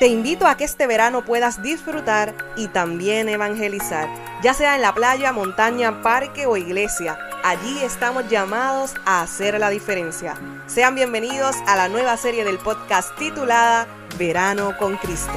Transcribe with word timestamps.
Te 0.00 0.08
invito 0.08 0.48
a 0.48 0.56
que 0.56 0.64
este 0.64 0.88
verano 0.88 1.24
puedas 1.24 1.62
disfrutar 1.62 2.34
y 2.56 2.66
también 2.66 3.28
evangelizar, 3.28 4.08
ya 4.42 4.52
sea 4.52 4.74
en 4.74 4.82
la 4.82 4.92
playa, 4.92 5.32
montaña, 5.32 6.02
parque 6.02 6.46
o 6.46 6.56
iglesia. 6.56 7.16
Allí 7.44 7.78
estamos 7.80 8.28
llamados 8.28 8.94
a 9.04 9.22
hacer 9.22 9.58
la 9.60 9.70
diferencia. 9.70 10.34
Sean 10.66 10.96
bienvenidos 10.96 11.54
a 11.68 11.76
la 11.76 11.88
nueva 11.88 12.16
serie 12.16 12.44
del 12.44 12.58
podcast 12.58 13.16
titulada 13.16 13.86
Verano 14.18 14.76
con 14.78 14.96
Cristo. 14.96 15.32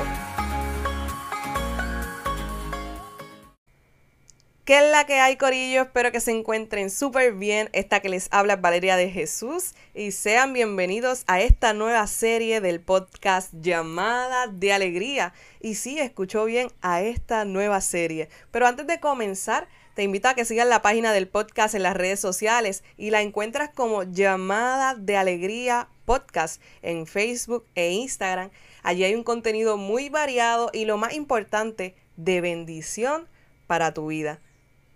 ¿Qué 4.68 4.80
es 4.80 4.92
la 4.92 5.06
que 5.06 5.22
hay, 5.22 5.38
Corillo? 5.38 5.84
Espero 5.84 6.12
que 6.12 6.20
se 6.20 6.32
encuentren 6.32 6.90
súper 6.90 7.32
bien. 7.32 7.70
Esta 7.72 8.02
que 8.02 8.10
les 8.10 8.28
habla 8.32 8.56
es 8.56 8.62
Valeria 8.62 8.98
de 8.98 9.10
Jesús 9.10 9.76
y 9.96 10.12
sean 10.12 10.52
bienvenidos 10.52 11.24
a 11.28 11.40
esta 11.40 11.72
nueva 11.72 12.06
serie 12.06 12.60
del 12.60 12.82
podcast 12.82 13.54
llamada 13.54 14.48
de 14.48 14.74
alegría. 14.74 15.34
Y 15.62 15.76
sí, 15.76 16.00
escuchó 16.00 16.44
bien 16.44 16.68
a 16.82 17.02
esta 17.02 17.46
nueva 17.46 17.80
serie. 17.80 18.28
Pero 18.52 18.68
antes 18.68 18.86
de 18.88 19.00
comenzar, 19.00 19.70
te 19.96 20.04
invito 20.04 20.28
a 20.28 20.34
que 20.34 20.44
sigas 20.44 20.68
la 20.68 20.82
página 20.82 21.14
del 21.14 21.30
podcast 21.30 21.74
en 21.74 21.84
las 21.84 21.96
redes 21.96 22.20
sociales 22.20 22.84
y 22.98 23.12
la 23.12 23.22
encuentras 23.22 23.70
como 23.70 24.04
llamada 24.04 24.96
de 24.96 25.16
alegría 25.16 25.88
podcast 26.04 26.62
en 26.82 27.08
Facebook 27.08 27.66
e 27.74 27.92
Instagram. 27.92 28.50
Allí 28.84 29.06
hay 29.06 29.16
un 29.16 29.24
contenido 29.24 29.78
muy 29.78 30.10
variado 30.10 30.72
y 30.74 30.84
lo 30.84 30.98
más 30.98 31.14
importante, 31.14 31.96
de 32.18 32.42
bendición 32.42 33.30
para 33.66 33.94
tu 33.94 34.08
vida. 34.08 34.42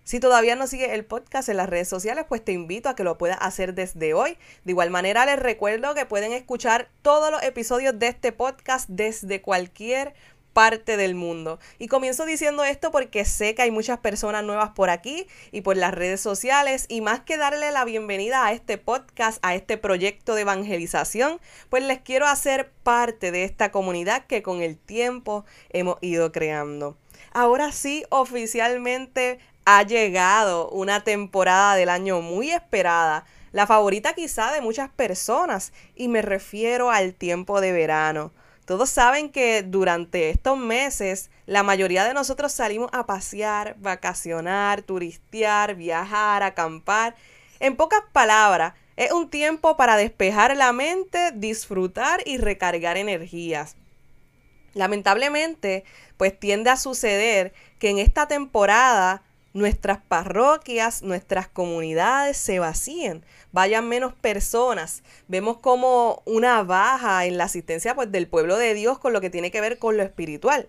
Si 0.04 0.20
todavía 0.20 0.55
no 0.55 0.68
sigue 0.68 0.94
el 0.94 1.05
podcast 1.05 1.48
en 1.50 1.58
las 1.58 1.70
redes 1.70 1.88
sociales, 1.88 2.26
pues 2.28 2.44
te 2.44 2.52
invito 2.52 2.90
a 2.90 2.96
que 2.96 3.04
lo 3.04 3.18
puedas 3.18 3.38
hacer 3.40 3.73
desde 3.73 4.14
hoy. 4.14 4.38
De 4.66 4.72
igual 4.72 4.90
manera, 4.90 5.26
les 5.26 5.40
recuerdo 5.40 5.94
que 5.94 6.05
pueden 6.05 6.34
escuchar 6.34 6.90
todos 7.02 7.32
los 7.32 7.44
episodios 7.44 7.98
de 7.98 8.08
este 8.08 8.32
podcast 8.32 8.90
desde 8.90 9.42
cualquier 9.42 10.14
parte 10.54 10.98
del 10.98 11.16
mundo. 11.16 11.59
Y 11.80 11.88
comienzo 11.88 12.25
diciendo 12.25 12.64
esto 12.64 12.92
porque 12.92 13.25
sé 13.25 13.56
que 13.56 13.62
hay 13.62 13.72
muchas 13.72 14.00
personas 14.00 14.44
nuevas 14.44 14.72
por 14.72 14.90
aquí 14.90 15.28
y 15.52 15.62
por 15.62 15.78
las 15.78 15.94
redes 15.94 16.22
sociales 16.22 16.86
y 16.90 17.02
más 17.02 17.22
que 17.22 17.38
darle 17.38 17.72
la 17.72 17.86
bienvenida 17.86 18.45
a 18.45 18.52
este 18.52 18.78
podcast, 18.78 19.40
a 19.42 19.56
este 19.56 19.78
proyecto 19.78 20.36
de 20.36 20.42
evangelización, 20.42 21.40
pues 21.70 21.84
les 21.84 22.00
quiero 22.00 22.28
hacer 22.28 22.72
parte 22.84 23.31
de 23.31 23.44
esta 23.44 23.72
comunidad 23.72 24.25
que 24.25 24.42
con 24.42 24.62
el 24.62 24.78
tiempo 24.78 25.45
hemos 25.70 25.97
ido 26.02 26.31
creando. 26.31 26.97
Ahora 27.34 27.72
sí, 27.72 28.03
oficialmente 28.09 29.40
ha 29.66 29.84
llegado 29.84 30.70
una 30.70 31.04
temporada 31.04 31.76
del 31.76 31.90
año 31.90 32.22
muy 32.22 32.52
esperada, 32.52 33.26
la 33.52 33.68
favorita 33.68 34.14
quizá 34.14 34.52
de 34.52 34.62
muchas 34.62 34.90
personas, 34.90 35.73
y 35.95 36.08
me 36.08 36.22
refiero 36.22 36.90
al 36.90 37.14
tiempo 37.14 37.62
de 37.62 37.72
verano. 37.72 38.31
Todos 38.66 38.90
saben 38.90 39.30
que 39.30 39.64
durante 39.64 40.30
estos 40.30 40.58
meses 40.58 41.30
la 41.45 41.64
mayoría 41.64 42.06
de 42.06 42.14
nosotros 42.14 42.53
salimos 42.53 42.90
a 42.94 43.06
pasear, 43.06 43.76
vacacionar, 43.80 44.81
turistear, 44.84 45.75
viajar, 45.75 46.44
acampar. 46.44 47.16
En 47.59 47.75
pocas 47.75 48.02
palabras, 48.14 48.73
es 48.96 49.12
un 49.12 49.30
tiempo 49.30 49.75
para 49.78 49.98
despejar 49.98 50.56
la 50.56 50.72
mente, 50.72 51.31
disfrutar 51.34 52.22
y 52.25 52.38
recargar 52.38 52.98
energías. 52.98 53.75
Lamentablemente, 54.73 55.84
pues 56.18 56.40
tiende 56.40 56.70
a 56.70 56.78
suceder 56.78 57.53
que 57.80 57.90
en 57.90 57.98
esta 57.98 58.28
temporada 58.28 59.23
nuestras 59.53 59.99
parroquias, 59.99 61.02
nuestras 61.02 61.47
comunidades 61.47 62.38
se 62.38 62.59
vacíen, 62.59 63.25
vayan 63.52 63.88
menos 63.88 64.13
personas. 64.13 65.03
Vemos 65.27 65.57
como 65.57 66.21
una 66.25 66.63
baja 66.63 67.25
en 67.25 67.38
la 67.38 67.45
asistencia 67.45 67.95
pues, 67.95 68.11
del 68.11 68.27
pueblo 68.27 68.57
de 68.57 68.73
Dios 68.73 68.99
con 68.99 69.13
lo 69.13 69.22
que 69.22 69.29
tiene 69.29 69.52
que 69.52 69.61
ver 69.61 69.77
con 69.77 69.97
lo 69.97 70.03
espiritual. 70.03 70.67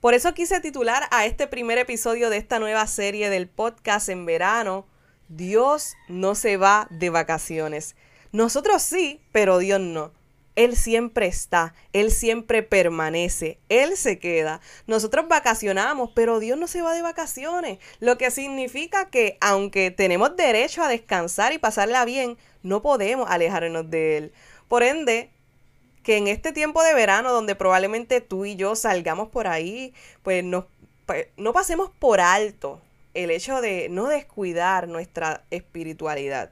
Por 0.00 0.14
eso 0.14 0.32
quise 0.34 0.60
titular 0.60 1.04
a 1.10 1.26
este 1.26 1.46
primer 1.46 1.78
episodio 1.78 2.30
de 2.30 2.36
esta 2.36 2.58
nueva 2.58 2.86
serie 2.86 3.30
del 3.30 3.48
podcast 3.48 4.08
en 4.08 4.26
verano, 4.26 4.86
Dios 5.28 5.94
no 6.08 6.34
se 6.34 6.56
va 6.56 6.86
de 6.90 7.10
vacaciones. 7.10 7.96
Nosotros 8.30 8.82
sí, 8.82 9.20
pero 9.32 9.58
Dios 9.58 9.80
no. 9.80 10.12
Él 10.58 10.74
siempre 10.74 11.26
está, 11.28 11.72
Él 11.92 12.10
siempre 12.10 12.64
permanece, 12.64 13.60
Él 13.68 13.96
se 13.96 14.18
queda. 14.18 14.60
Nosotros 14.88 15.28
vacacionamos, 15.28 16.10
pero 16.16 16.40
Dios 16.40 16.58
no 16.58 16.66
se 16.66 16.82
va 16.82 16.94
de 16.94 17.02
vacaciones, 17.02 17.78
lo 18.00 18.18
que 18.18 18.32
significa 18.32 19.08
que 19.08 19.38
aunque 19.40 19.92
tenemos 19.92 20.34
derecho 20.34 20.82
a 20.82 20.88
descansar 20.88 21.52
y 21.52 21.58
pasarla 21.58 22.04
bien, 22.04 22.36
no 22.64 22.82
podemos 22.82 23.30
alejarnos 23.30 23.88
de 23.88 24.16
Él. 24.16 24.32
Por 24.66 24.82
ende, 24.82 25.30
que 26.02 26.16
en 26.16 26.26
este 26.26 26.50
tiempo 26.50 26.82
de 26.82 26.92
verano, 26.92 27.32
donde 27.32 27.54
probablemente 27.54 28.20
tú 28.20 28.44
y 28.44 28.56
yo 28.56 28.74
salgamos 28.74 29.28
por 29.28 29.46
ahí, 29.46 29.94
pues, 30.24 30.44
pues 31.06 31.28
no 31.36 31.52
pasemos 31.52 31.92
por 32.00 32.18
alto 32.20 32.80
el 33.14 33.30
hecho 33.30 33.60
de 33.60 33.88
no 33.90 34.08
descuidar 34.08 34.88
nuestra 34.88 35.44
espiritualidad. 35.52 36.50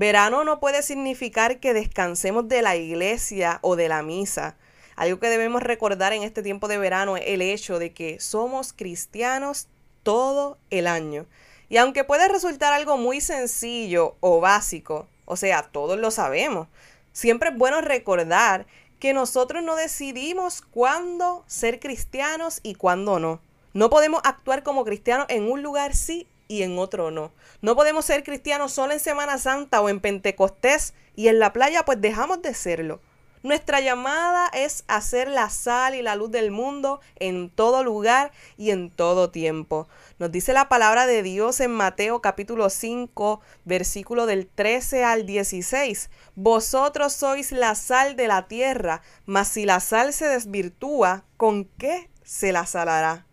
Verano 0.00 0.44
no 0.44 0.60
puede 0.60 0.82
significar 0.82 1.60
que 1.60 1.74
descansemos 1.74 2.48
de 2.48 2.62
la 2.62 2.74
iglesia 2.74 3.58
o 3.60 3.76
de 3.76 3.86
la 3.86 4.02
misa. 4.02 4.56
Algo 4.96 5.20
que 5.20 5.28
debemos 5.28 5.62
recordar 5.62 6.14
en 6.14 6.22
este 6.22 6.42
tiempo 6.42 6.68
de 6.68 6.78
verano 6.78 7.18
es 7.18 7.24
el 7.26 7.42
hecho 7.42 7.78
de 7.78 7.92
que 7.92 8.18
somos 8.18 8.72
cristianos 8.72 9.68
todo 10.02 10.56
el 10.70 10.86
año. 10.86 11.26
Y 11.68 11.76
aunque 11.76 12.04
puede 12.04 12.28
resultar 12.28 12.72
algo 12.72 12.96
muy 12.96 13.20
sencillo 13.20 14.16
o 14.20 14.40
básico, 14.40 15.06
o 15.26 15.36
sea, 15.36 15.64
todos 15.64 15.98
lo 15.98 16.10
sabemos, 16.10 16.68
siempre 17.12 17.50
es 17.50 17.58
bueno 17.58 17.82
recordar 17.82 18.66
que 19.00 19.12
nosotros 19.12 19.62
no 19.62 19.76
decidimos 19.76 20.62
cuándo 20.62 21.44
ser 21.46 21.78
cristianos 21.78 22.60
y 22.62 22.74
cuándo 22.74 23.18
no. 23.18 23.42
No 23.74 23.90
podemos 23.90 24.22
actuar 24.24 24.62
como 24.62 24.86
cristianos 24.86 25.26
en 25.28 25.42
un 25.42 25.62
lugar 25.62 25.94
sí 25.94 26.26
y 26.50 26.64
en 26.64 26.80
otro 26.80 27.12
no. 27.12 27.30
No 27.62 27.76
podemos 27.76 28.04
ser 28.04 28.24
cristianos 28.24 28.72
solo 28.72 28.92
en 28.92 28.98
Semana 28.98 29.38
Santa 29.38 29.80
o 29.80 29.88
en 29.88 30.00
Pentecostés 30.00 30.94
y 31.14 31.28
en 31.28 31.38
la 31.38 31.52
playa 31.52 31.84
pues 31.84 32.00
dejamos 32.00 32.42
de 32.42 32.54
serlo. 32.54 33.00
Nuestra 33.44 33.80
llamada 33.80 34.48
es 34.52 34.82
hacer 34.88 35.28
la 35.28 35.48
sal 35.48 35.94
y 35.94 36.02
la 36.02 36.16
luz 36.16 36.32
del 36.32 36.50
mundo 36.50 37.00
en 37.20 37.50
todo 37.50 37.84
lugar 37.84 38.32
y 38.58 38.70
en 38.72 38.90
todo 38.90 39.30
tiempo. 39.30 39.86
Nos 40.18 40.32
dice 40.32 40.52
la 40.52 40.68
palabra 40.68 41.06
de 41.06 41.22
Dios 41.22 41.60
en 41.60 41.70
Mateo 41.70 42.20
capítulo 42.20 42.68
5, 42.68 43.40
versículo 43.64 44.26
del 44.26 44.48
13 44.48 45.04
al 45.04 45.26
16. 45.26 46.10
Vosotros 46.34 47.12
sois 47.12 47.52
la 47.52 47.76
sal 47.76 48.16
de 48.16 48.26
la 48.26 48.48
tierra, 48.48 49.02
mas 49.24 49.46
si 49.46 49.66
la 49.66 49.78
sal 49.78 50.12
se 50.12 50.26
desvirtúa, 50.26 51.24
¿con 51.36 51.64
qué 51.78 52.10
se 52.24 52.50
la 52.50 52.66
salará? 52.66 53.29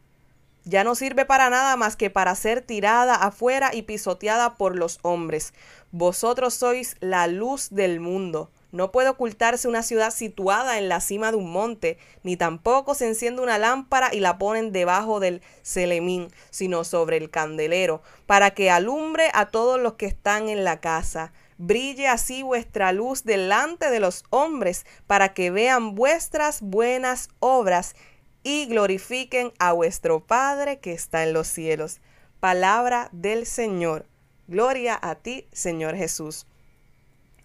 Ya 0.68 0.84
no 0.84 0.96
sirve 0.96 1.26
para 1.26 1.50
nada 1.50 1.76
más 1.78 1.96
que 1.96 2.10
para 2.10 2.36
ser 2.36 2.62
tirada 2.62 3.16
afuera 3.16 3.74
y 3.74 3.84
pisoteada 3.84 4.56
por 4.56 4.76
los 4.76 5.00
hombres. 5.02 5.54
Vosotros 5.92 6.54
sois 6.54 6.96
la 7.00 7.28
luz 7.28 7.70
del 7.72 8.00
mundo. 8.00 8.52
No 8.74 8.92
puede 8.92 9.08
ocultarse 9.08 9.70
una 9.70 9.82
ciudad 9.82 10.12
situada 10.12 10.78
en 10.78 10.90
la 10.90 11.00
cima 11.00 11.32
de 11.32 11.38
un 11.38 11.50
monte, 11.50 11.98
ni 12.24 12.36
tampoco 12.36 12.96
se 12.96 13.08
enciende 13.08 13.42
una 13.42 13.58
lámpara 13.58 14.14
y 14.14 14.20
la 14.20 14.38
ponen 14.38 14.74
debajo 14.74 15.22
del 15.22 15.42
celemín, 15.64 16.28
sino 16.50 16.84
sobre 16.84 17.16
el 17.16 17.30
candelero, 17.30 18.02
para 18.26 18.52
que 18.52 18.70
alumbre 18.70 19.32
a 19.34 19.48
todos 19.48 19.80
los 19.80 19.94
que 19.94 20.06
están 20.06 20.50
en 20.50 20.66
la 20.66 20.82
casa. 20.82 21.32
Brille 21.58 22.08
así 22.08 22.44
vuestra 22.44 22.92
luz 22.92 23.24
delante 23.24 23.90
de 23.90 24.02
los 24.02 24.26
hombres, 24.30 24.86
para 25.08 25.34
que 25.34 25.50
vean 25.50 25.96
vuestras 25.96 26.62
buenas 26.62 27.30
obras 27.40 27.96
y 28.44 28.66
glorifiquen 28.68 29.54
a 29.60 29.74
vuestro 29.74 30.26
Padre 30.26 30.80
que 30.80 30.94
está 30.94 31.24
en 31.24 31.34
los 31.34 31.48
cielos. 31.48 32.00
Palabra 32.40 33.10
del 33.12 33.46
Señor. 33.46 34.06
Gloria 34.48 34.98
a 35.02 35.16
ti, 35.16 35.48
Señor 35.52 35.96
Jesús. 35.96 36.46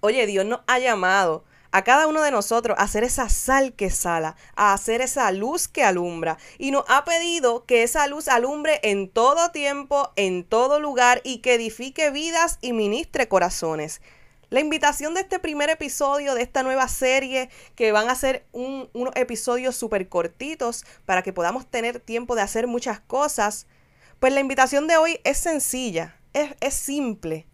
Oye, 0.01 0.27
Dios 0.27 0.47
nos 0.47 0.61
ha 0.67 0.79
llamado 0.79 1.45
a 1.73 1.83
cada 1.83 2.07
uno 2.07 2.23
de 2.23 2.31
nosotros 2.31 2.79
a 2.79 2.83
hacer 2.83 3.03
esa 3.03 3.29
sal 3.29 3.73
que 3.73 3.91
sala, 3.91 4.37
a 4.55 4.75
hacer 4.75 5.01
esa 5.01 5.33
luz 5.33 5.67
que 5.69 5.83
alumbra. 5.83 6.39
Y 6.59 6.71
nos 6.71 6.85
ha 6.89 7.05
pedido 7.05 7.65
que 7.65 7.83
esa 7.83 8.07
luz 8.07 8.29
alumbre 8.29 8.79
en 8.83 9.09
todo 9.09 9.51
tiempo, 9.51 10.13
en 10.17 10.45
todo 10.45 10.81
lugar 10.81 11.21
y 11.25 11.39
que 11.39 11.55
edifique 11.55 12.11
vidas 12.11 12.59
y 12.61 12.73
ministre 12.73 13.27
corazones. 13.27 14.01
La 14.53 14.61
invitación 14.61 15.15
de 15.15 15.23
este 15.23 15.39
primer 15.39 15.71
episodio 15.71 16.35
de 16.35 16.43
esta 16.43 16.63
nueva 16.63 16.87
serie, 16.87 17.49
que 17.75 17.91
van 17.91 18.11
a 18.11 18.15
ser 18.15 18.45
unos 18.53 19.17
episodios 19.17 19.75
súper 19.75 20.11
cortitos 20.11 20.85
para 21.07 21.23
que 21.23 21.33
podamos 21.33 21.67
tener 21.67 22.01
tiempo 22.01 22.35
de 22.35 22.43
hacer 22.43 22.67
muchas 22.67 23.01
cosas, 23.01 23.67
pues 24.21 24.35
la 24.35 24.41
invitación 24.41 24.89
de 24.89 24.99
hoy 24.99 25.21
es 25.25 25.39
sencilla, 25.39 26.21
es, 26.35 26.51
es 26.61 26.75
simple, 26.75 27.47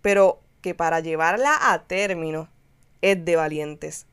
pero 0.00 0.40
que 0.62 0.74
para 0.74 1.00
llevarla 1.00 1.54
a 1.70 1.86
término 1.86 2.48
es 3.02 3.22
de 3.22 3.36
valientes 3.36 4.06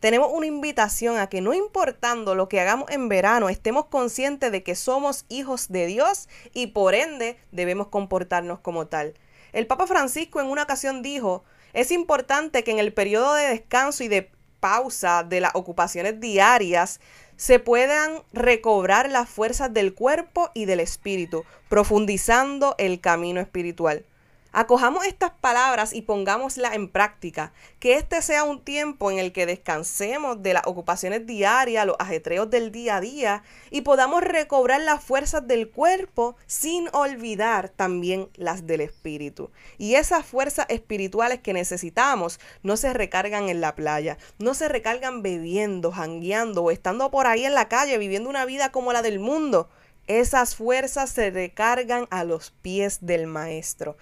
tenemos 0.00 0.30
una 0.32 0.46
invitación 0.46 1.18
a 1.18 1.28
que 1.28 1.40
no 1.40 1.54
importando 1.54 2.34
lo 2.34 2.48
que 2.48 2.60
hagamos 2.60 2.88
en 2.90 3.08
verano, 3.08 3.48
estemos 3.48 3.86
conscientes 3.86 4.52
de 4.52 4.62
que 4.62 4.76
somos 4.76 5.24
hijos 5.28 5.68
de 5.68 5.86
Dios 5.86 6.28
y 6.52 6.68
por 6.68 6.94
ende 6.94 7.36
debemos 7.50 7.88
comportarnos 7.88 8.60
como 8.60 8.86
tal. 8.86 9.14
El 9.52 9.66
Papa 9.66 9.86
Francisco 9.86 10.40
en 10.40 10.46
una 10.46 10.64
ocasión 10.64 11.02
dijo, 11.02 11.44
es 11.72 11.90
importante 11.90 12.64
que 12.64 12.70
en 12.70 12.78
el 12.78 12.92
periodo 12.92 13.34
de 13.34 13.48
descanso 13.48 14.04
y 14.04 14.08
de 14.08 14.30
pausa 14.60 15.22
de 15.22 15.40
las 15.40 15.54
ocupaciones 15.54 16.20
diarias 16.20 17.00
se 17.36 17.60
puedan 17.60 18.22
recobrar 18.32 19.10
las 19.10 19.28
fuerzas 19.28 19.72
del 19.72 19.94
cuerpo 19.94 20.50
y 20.54 20.64
del 20.64 20.80
espíritu, 20.80 21.44
profundizando 21.68 22.74
el 22.78 23.00
camino 23.00 23.40
espiritual. 23.40 24.04
Acojamos 24.50 25.04
estas 25.04 25.32
palabras 25.32 25.92
y 25.92 26.02
pongámoslas 26.02 26.74
en 26.74 26.88
práctica. 26.88 27.52
Que 27.80 27.94
este 27.94 28.22
sea 28.22 28.44
un 28.44 28.64
tiempo 28.64 29.10
en 29.10 29.18
el 29.18 29.32
que 29.32 29.44
descansemos 29.44 30.42
de 30.42 30.54
las 30.54 30.66
ocupaciones 30.66 31.26
diarias, 31.26 31.86
los 31.86 31.96
ajetreos 31.98 32.48
del 32.48 32.72
día 32.72 32.96
a 32.96 33.00
día 33.00 33.42
y 33.70 33.82
podamos 33.82 34.22
recobrar 34.22 34.80
las 34.80 35.04
fuerzas 35.04 35.46
del 35.46 35.68
cuerpo 35.68 36.36
sin 36.46 36.88
olvidar 36.92 37.68
también 37.68 38.30
las 38.36 38.66
del 38.66 38.80
espíritu. 38.80 39.50
Y 39.76 39.96
esas 39.96 40.24
fuerzas 40.24 40.64
espirituales 40.70 41.40
que 41.40 41.52
necesitamos 41.52 42.40
no 42.62 42.78
se 42.78 42.94
recargan 42.94 43.50
en 43.50 43.60
la 43.60 43.74
playa, 43.74 44.16
no 44.38 44.54
se 44.54 44.68
recargan 44.68 45.22
bebiendo, 45.22 45.92
jangueando 45.92 46.64
o 46.64 46.70
estando 46.70 47.10
por 47.10 47.26
ahí 47.26 47.44
en 47.44 47.54
la 47.54 47.68
calle 47.68 47.98
viviendo 47.98 48.30
una 48.30 48.46
vida 48.46 48.72
como 48.72 48.94
la 48.94 49.02
del 49.02 49.18
mundo. 49.18 49.68
Esas 50.06 50.56
fuerzas 50.56 51.10
se 51.10 51.30
recargan 51.30 52.06
a 52.10 52.24
los 52.24 52.50
pies 52.50 53.00
del 53.02 53.26
Maestro. 53.26 53.98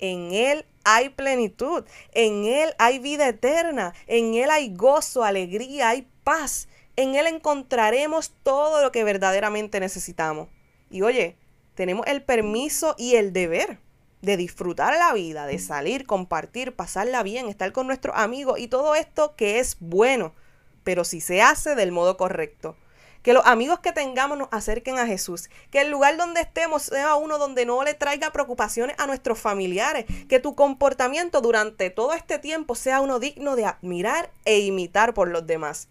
En 0.00 0.32
Él 0.32 0.64
hay 0.84 1.10
plenitud, 1.10 1.84
en 2.12 2.44
Él 2.44 2.74
hay 2.78 2.98
vida 2.98 3.28
eterna, 3.28 3.94
en 4.06 4.34
Él 4.34 4.50
hay 4.50 4.74
gozo, 4.74 5.22
alegría, 5.22 5.90
hay 5.90 6.08
paz. 6.24 6.68
En 6.96 7.14
Él 7.14 7.26
encontraremos 7.26 8.32
todo 8.42 8.82
lo 8.82 8.90
que 8.90 9.04
verdaderamente 9.04 9.78
necesitamos. 9.78 10.48
Y 10.90 11.02
oye, 11.02 11.36
tenemos 11.74 12.06
el 12.06 12.22
permiso 12.22 12.94
y 12.98 13.14
el 13.14 13.32
deber 13.32 13.78
de 14.22 14.36
disfrutar 14.36 14.94
la 14.98 15.12
vida, 15.12 15.46
de 15.46 15.58
salir, 15.58 16.06
compartir, 16.06 16.74
pasarla 16.74 17.22
bien, 17.22 17.48
estar 17.48 17.72
con 17.72 17.86
nuestros 17.86 18.16
amigos 18.16 18.58
y 18.58 18.68
todo 18.68 18.94
esto 18.94 19.34
que 19.36 19.58
es 19.58 19.76
bueno, 19.80 20.34
pero 20.84 21.04
si 21.04 21.20
se 21.20 21.42
hace 21.42 21.74
del 21.74 21.92
modo 21.92 22.16
correcto. 22.16 22.76
Que 23.22 23.34
los 23.34 23.44
amigos 23.44 23.80
que 23.80 23.92
tengamos 23.92 24.38
nos 24.38 24.48
acerquen 24.50 24.98
a 24.98 25.06
Jesús. 25.06 25.50
Que 25.70 25.82
el 25.82 25.90
lugar 25.90 26.16
donde 26.16 26.40
estemos 26.40 26.82
sea 26.82 27.16
uno 27.16 27.38
donde 27.38 27.66
no 27.66 27.82
le 27.84 27.94
traiga 27.94 28.30
preocupaciones 28.30 28.96
a 28.98 29.06
nuestros 29.06 29.38
familiares. 29.38 30.06
Que 30.28 30.40
tu 30.40 30.54
comportamiento 30.54 31.40
durante 31.40 31.90
todo 31.90 32.14
este 32.14 32.38
tiempo 32.38 32.74
sea 32.74 33.00
uno 33.00 33.18
digno 33.18 33.56
de 33.56 33.66
admirar 33.66 34.30
e 34.44 34.60
imitar 34.60 35.12
por 35.12 35.28
los 35.28 35.46
demás. 35.46 35.88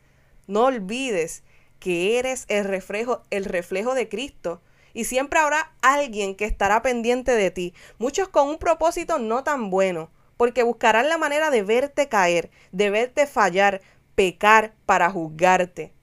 No 0.48 0.66
olvides 0.66 1.44
que 1.80 2.18
eres 2.18 2.46
el 2.48 2.66
reflejo, 2.66 3.22
el 3.30 3.46
reflejo 3.46 3.94
de 3.94 4.10
Cristo. 4.10 4.62
Y 4.94 5.04
siempre 5.04 5.40
habrá 5.40 5.72
alguien 5.82 6.36
que 6.36 6.46
estará 6.46 6.82
pendiente 6.82 7.34
de 7.34 7.52
ti. 7.52 7.74
Muchos 8.00 8.28
con 8.30 8.50
un 8.50 8.58
propósito 8.58 9.20
no 9.20 9.44
tan 9.44 9.70
bueno. 9.70 10.10
Porque 10.36 10.64
buscarán 10.64 11.10
la 11.10 11.18
manera 11.18 11.52
de 11.52 11.64
verte 11.64 12.08
caer, 12.08 12.50
de 12.72 12.90
verte 12.90 13.28
fallar, 13.28 13.82
pecar 14.16 14.74
para 14.86 15.12
juzgarte. 15.12 15.94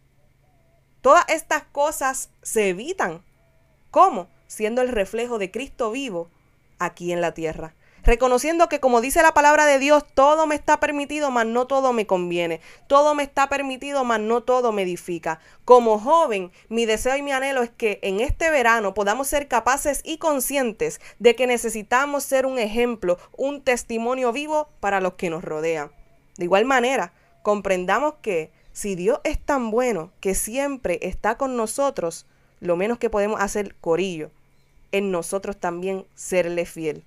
Todas 1.00 1.24
estas 1.28 1.62
cosas 1.64 2.30
se 2.42 2.68
evitan. 2.70 3.22
¿Cómo? 3.90 4.28
Siendo 4.46 4.82
el 4.82 4.88
reflejo 4.88 5.38
de 5.38 5.50
Cristo 5.50 5.90
vivo 5.90 6.28
aquí 6.78 7.12
en 7.12 7.20
la 7.20 7.32
tierra. 7.32 7.74
Reconociendo 8.06 8.68
que 8.68 8.78
como 8.78 9.00
dice 9.00 9.20
la 9.20 9.34
palabra 9.34 9.66
de 9.66 9.80
Dios, 9.80 10.04
todo 10.14 10.46
me 10.46 10.54
está 10.54 10.78
permitido, 10.78 11.32
mas 11.32 11.44
no 11.44 11.66
todo 11.66 11.92
me 11.92 12.06
conviene. 12.06 12.60
Todo 12.86 13.16
me 13.16 13.24
está 13.24 13.48
permitido, 13.48 14.04
mas 14.04 14.20
no 14.20 14.44
todo 14.44 14.70
me 14.70 14.82
edifica. 14.82 15.40
Como 15.64 15.98
joven, 15.98 16.52
mi 16.68 16.86
deseo 16.86 17.16
y 17.16 17.22
mi 17.22 17.32
anhelo 17.32 17.64
es 17.64 17.70
que 17.70 17.98
en 18.02 18.20
este 18.20 18.48
verano 18.50 18.94
podamos 18.94 19.26
ser 19.26 19.48
capaces 19.48 20.02
y 20.04 20.18
conscientes 20.18 21.00
de 21.18 21.34
que 21.34 21.48
necesitamos 21.48 22.22
ser 22.22 22.46
un 22.46 22.60
ejemplo, 22.60 23.18
un 23.36 23.60
testimonio 23.60 24.32
vivo 24.32 24.68
para 24.78 25.00
los 25.00 25.14
que 25.14 25.28
nos 25.28 25.42
rodean. 25.42 25.90
De 26.36 26.44
igual 26.44 26.64
manera, 26.64 27.12
comprendamos 27.42 28.14
que 28.22 28.52
si 28.76 28.94
Dios 28.94 29.20
es 29.24 29.38
tan 29.38 29.70
bueno 29.70 30.12
que 30.20 30.34
siempre 30.34 30.98
está 31.00 31.38
con 31.38 31.56
nosotros, 31.56 32.26
lo 32.60 32.76
menos 32.76 32.98
que 32.98 33.08
podemos 33.08 33.40
hacer, 33.40 33.74
corillo, 33.76 34.30
en 34.92 35.10
nosotros 35.10 35.56
también 35.56 36.04
serle 36.14 36.66
fiel. 36.66 37.02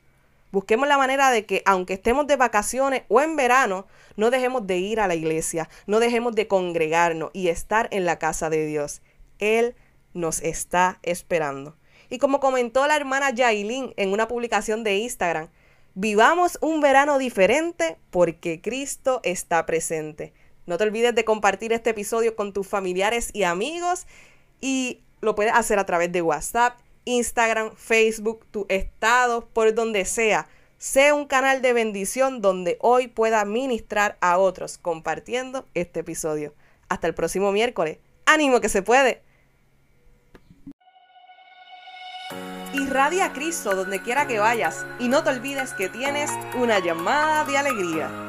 Busquemos 0.52 0.88
la 0.88 0.98
manera 0.98 1.30
de 1.30 1.46
que, 1.46 1.62
aunque 1.68 1.94
estemos 1.94 2.26
de 2.26 2.38
vacaciones 2.38 3.04
o 3.08 3.22
en 3.22 3.36
verano, 3.36 3.86
no 4.16 4.32
dejemos 4.32 4.66
de 4.66 4.80
ir 4.80 5.00
a 5.00 5.08
la 5.08 5.14
iglesia, 5.14 5.70
no 5.86 6.00
dejemos 6.00 6.34
de 6.34 6.48
congregarnos 6.48 7.30
y 7.34 7.50
estar 7.50 7.88
en 7.92 8.04
la 8.04 8.18
casa 8.18 8.50
de 8.50 8.66
Dios. 8.66 9.04
Él 9.38 9.76
nos 10.16 10.42
está 10.42 10.98
esperando. 11.04 11.76
Y 12.10 12.18
como 12.18 12.40
comentó 12.40 12.88
la 12.88 12.96
hermana 12.96 13.30
Yailin 13.30 13.94
en 13.96 14.12
una 14.12 14.28
publicación 14.28 14.84
de 14.84 14.98
Instagram, 14.98 15.50
vivamos 15.94 16.58
un 16.62 16.82
verano 16.82 17.20
diferente 17.20 18.00
porque 18.10 18.60
Cristo 18.60 19.20
está 19.22 19.68
presente. 19.68 20.34
No 20.70 20.78
te 20.78 20.84
olvides 20.84 21.16
de 21.16 21.26
compartir 21.26 21.74
este 21.74 21.90
episodio 21.90 22.36
con 22.36 22.54
tus 22.54 22.68
familiares 22.68 23.32
y 23.34 23.42
amigos 23.42 24.06
y 24.62 25.02
lo 25.20 25.34
puedes 25.34 25.54
hacer 25.54 25.80
a 25.80 25.86
través 25.88 26.12
de 26.12 26.22
WhatsApp, 26.22 26.78
Instagram, 27.06 27.72
Facebook, 27.76 28.46
tu 28.52 28.68
estado, 28.70 29.48
por 29.48 29.74
donde 29.74 30.06
sea. 30.06 30.48
Sea 30.78 31.16
un 31.16 31.26
canal 31.26 31.64
de 31.64 31.74
bendición 31.74 32.40
donde 32.40 32.78
hoy 32.82 33.08
pueda 33.08 33.44
ministrar 33.46 34.20
a 34.22 34.38
otros 34.38 34.78
compartiendo 34.78 35.66
este 35.74 36.02
episodio. 36.02 36.54
Hasta 36.88 37.08
el 37.08 37.16
próximo 37.16 37.52
miércoles. 37.52 37.98
¡Ánimo 38.28 38.62
que 38.62 38.70
se 38.70 38.84
puede! 38.84 39.24
Irradia 42.76 43.26
a 43.26 43.34
Cristo 43.34 43.76
donde 43.76 44.04
quiera 44.04 44.28
que 44.28 44.38
vayas 44.38 44.86
y 45.00 45.08
no 45.08 45.24
te 45.24 45.32
olvides 45.32 45.74
que 45.74 45.90
tienes 45.90 46.30
una 46.56 46.78
llamada 46.78 47.44
de 47.46 47.58
alegría. 47.58 48.29